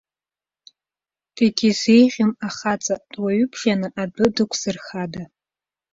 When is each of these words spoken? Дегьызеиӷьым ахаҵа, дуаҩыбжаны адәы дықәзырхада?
Дегьызеиӷьым 1.35 2.31
ахаҵа, 2.47 2.95
дуаҩыбжаны 3.11 3.87
адәы 4.01 4.25
дықәзырхада? 4.35 5.23